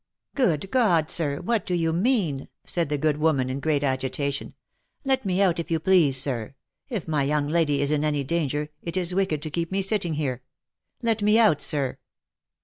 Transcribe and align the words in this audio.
"Good 0.35 0.71
God, 0.71 1.11
sir! 1.11 1.41
what 1.41 1.63
do 1.63 1.75
you 1.75 1.93
mean?" 1.93 2.47
said 2.65 2.89
the 2.89 2.97
good 2.97 3.17
woman, 3.17 3.51
in 3.51 3.59
great 3.59 3.83
agitation." 3.83 4.55
Let 5.05 5.27
me 5.27 5.43
out 5.43 5.59
if 5.59 5.69
you 5.69 5.79
please, 5.79 6.17
sir. 6.19 6.55
If 6.89 7.07
my 7.07 7.21
young 7.21 7.47
lady 7.47 7.83
is 7.83 7.91
in 7.91 8.03
any 8.03 8.23
danger, 8.23 8.69
it 8.81 8.97
is 8.97 9.13
wicked 9.13 9.43
to 9.43 9.51
keep 9.51 9.71
me 9.71 9.83
sitting 9.83 10.15
here. 10.15 10.41
Let 11.03 11.21
me 11.21 11.37
out, 11.37 11.61
sir 11.61 11.99